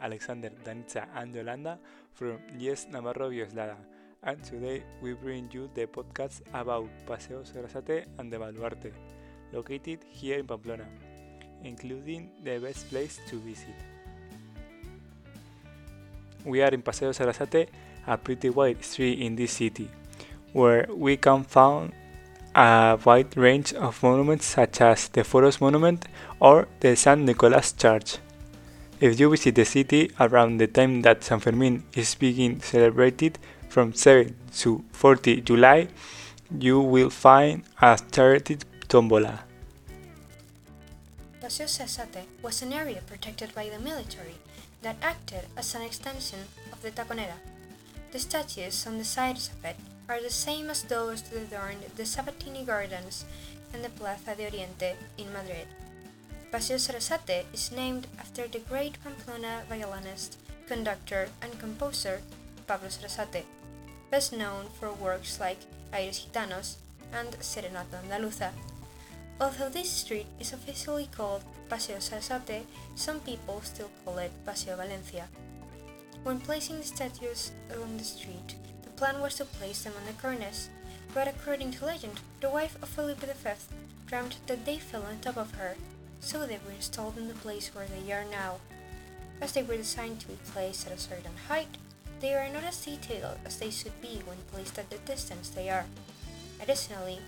[0.00, 1.78] Alexander, Danitza, and Yolanda
[2.12, 3.76] from IES Navarro Villoslada.
[4.22, 8.92] And today we bring you the podcast about Paseo Sarasate and the Baluarte,
[9.52, 10.84] located here in Pamplona,
[11.64, 13.74] including the best place to visit.
[16.44, 17.68] We are in Paseo Sarasate,
[18.06, 19.88] a pretty wide street in this city,
[20.52, 21.92] where we can find
[22.54, 26.06] a wide range of monuments such as the Fueros Monument
[26.40, 28.18] or the San Nicolas Church.
[29.00, 33.38] If you visit the city around the time that San Fermin is being celebrated
[33.70, 35.88] from 7 to 40 July,
[36.52, 39.40] you will find a charity tombola.
[41.40, 44.36] Paseo Sarasate was an area protected by the military
[44.82, 47.40] that acted as an extension of the Taconera.
[48.12, 49.76] The statues on the sides of it
[50.10, 53.24] are the same as those that adorned the Sabatini Gardens
[53.72, 55.68] and the Plaza de Oriente in Madrid.
[56.50, 62.22] Paseo Sarasate is named after the great Pamplona violinist, conductor, and composer
[62.66, 63.46] Pablo Sarasate,
[64.10, 65.58] best known for works like
[65.92, 66.74] Aires Gitanos
[67.12, 68.50] and Serenata Andaluza.
[69.40, 75.28] Although this street is officially called Paseo Sarasate, some people still call it Paseo Valencia.
[76.24, 80.20] When placing the statues along the street, the plan was to place them on the
[80.20, 80.68] cornice,
[81.14, 83.50] but according to legend, the wife of Felipe V
[84.06, 85.76] dreamt that they fell on top of her,
[86.20, 88.56] so they were installed in the place where they are now.
[89.40, 91.78] As they were designed to be placed at a certain height,
[92.20, 95.70] they are not as detailed as they should be when placed at the distance they
[95.70, 95.86] are.
[96.62, 97.20] Additionally,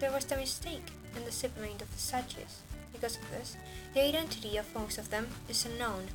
[0.00, 2.62] there was a mistake in the shipment of the statues.
[2.92, 3.56] Because of this,
[3.94, 6.08] the identity of most of them is unknown.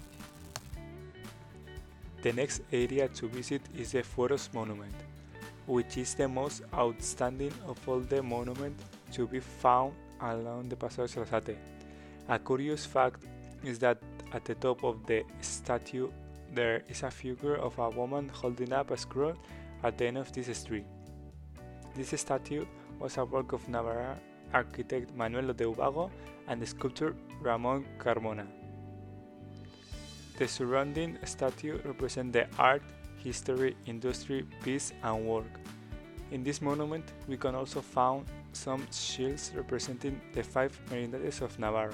[2.22, 4.94] The next area to visit is the Fueros Monument,
[5.68, 11.08] which is the most outstanding of all the monuments to be found along the Paseo
[11.08, 11.58] Sarasate.
[12.28, 13.24] A curious fact
[13.64, 14.00] is that
[14.34, 16.10] at the top of the statue
[16.54, 19.36] there is a figure of a woman holding up a scroll
[19.84, 20.86] at the end of this street.
[21.96, 22.66] This statue
[23.00, 24.18] was a work of Navarra
[24.54, 26.10] architect Manuel de Ubago
[26.48, 28.48] and the sculptor Ramon Carmona.
[30.38, 32.82] The surrounding statue represent the art,
[33.24, 35.60] history, industry, peace, and work.
[36.32, 41.94] In this monument, we can also find some shields representing the five merindades of Navarra.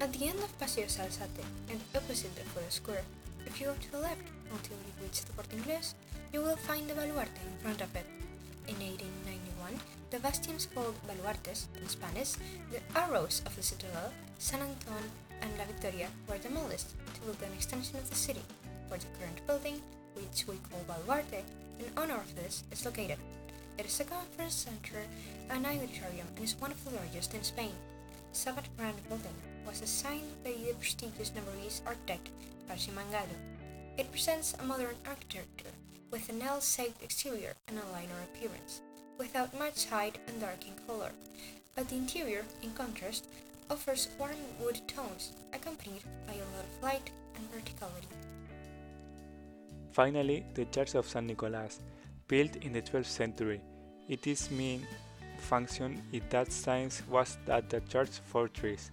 [0.00, 3.02] At the end of Paseo Sarasate and opposite the Foro Square,
[3.46, 4.22] if you go to the left
[4.52, 5.94] until you reach the Corte Inglés,
[6.32, 8.06] you will find the Baluarte in front of it.
[8.68, 9.74] In 1891,
[10.10, 12.34] the bastions called baluartes in Spanish,
[12.70, 15.02] the arrows of the citadel, San Anton
[15.42, 18.46] and La Victoria were demolished to build an extension of the city,
[18.86, 19.82] where the current building,
[20.14, 21.42] which we call Baluarte,
[21.80, 23.18] in honor of this, is located.
[23.76, 25.02] It is a conference center
[25.50, 27.74] and auditorium and is one of the largest in Spain.
[28.30, 29.34] Sabat Grand Building
[29.68, 32.30] was designed by the prestigious Navarrese architect
[32.66, 33.36] Patxi Mangado.
[33.98, 35.74] It presents a modern architecture
[36.10, 38.80] with an L-shaped exterior and a linear appearance,
[39.18, 41.10] without much height and dark in color,
[41.76, 43.26] but the interior, in contrast,
[43.68, 48.08] offers warm wood tones accompanied by a lot of light and verticality.
[49.92, 51.80] Finally, the Church of San Nicolas,
[52.26, 53.60] built in the 12th century.
[54.08, 54.86] Its main
[55.38, 58.90] function in that time was that the church fortress,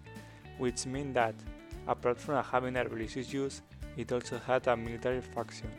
[0.57, 1.35] which meant that,
[1.87, 3.61] apart from having a religious use,
[3.97, 5.69] it also had a military function.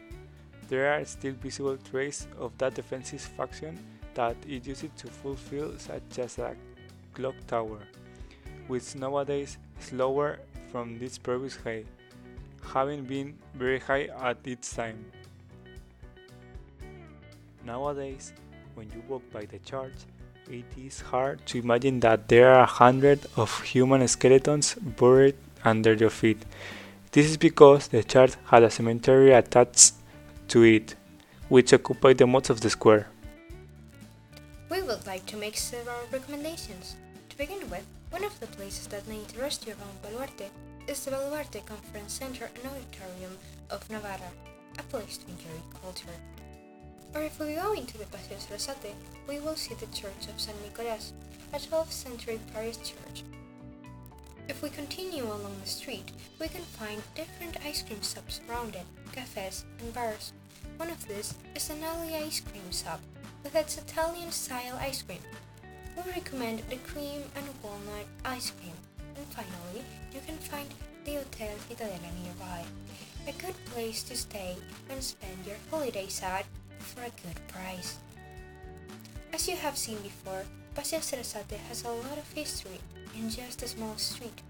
[0.69, 3.79] There are still visible traces of that defensive function
[4.15, 6.57] that it used to fulfill, such as a
[7.13, 7.81] clock tower,
[8.67, 10.39] which nowadays is lower
[10.73, 11.87] from its previous height,
[12.73, 15.05] having been very high at its time.
[17.65, 18.33] Nowadays,
[18.75, 19.95] when you walk by the church,
[20.51, 26.11] it is hard to imagine that there are hundreds of human skeletons buried under your
[26.11, 26.45] feet.
[27.13, 29.95] This is because the church had a cemetery attached
[30.49, 30.95] to it,
[31.49, 33.09] which occupied the most of the square.
[34.71, 36.97] We would like to make several recommendations.
[37.31, 40.49] To begin with, one of the places that may interest you around Baluarte
[40.87, 43.37] is the Baluarte Conference Center and Auditorium
[43.71, 44.31] of Navarra,
[44.79, 46.36] a place to enjoy culture.
[47.15, 48.95] Or if we go into the Paseo Sarasate,
[49.29, 51.13] we will see the Church of San Nicolas,
[51.53, 53.25] a 12th century Paris church.
[54.49, 58.87] If we continue along the street, we can find different ice cream shops around it,
[59.13, 60.33] cafes and bars.
[60.77, 63.01] One of these is an alley ice cream shop
[63.43, 65.23] with its Italian style ice cream.
[65.97, 68.75] We recommend the cream and walnut ice cream.
[69.17, 69.83] And finally,
[70.13, 70.69] you can find
[71.05, 72.63] the Hotel Cittadella nearby,
[73.27, 74.57] a good place to stay
[74.91, 76.45] and spend your holidays at
[76.79, 77.99] for a good price.
[79.33, 80.45] As you have seen before,
[80.75, 82.81] Paseo Sarasate has a lot of history
[83.15, 84.43] in just a small street,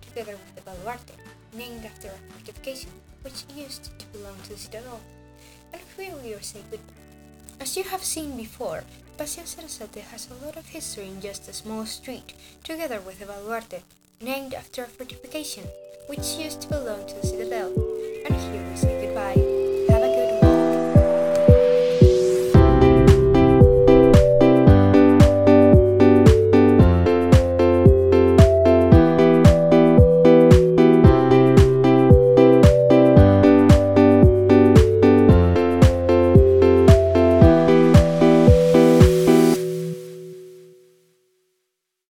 [0.00, 1.14] together with the Baluarte,
[1.52, 2.90] named after a fortification
[3.22, 5.00] which used to belong to the citadel.
[5.72, 6.64] And here we are safe
[7.60, 8.84] As you have seen before,
[9.16, 12.34] Paseo Sarasate has a lot of history in just a small street,
[12.64, 13.82] together with a baluarte,
[14.20, 15.64] named after a fortification
[16.06, 17.72] which used to belong to the citadel.
[18.26, 19.51] And here we say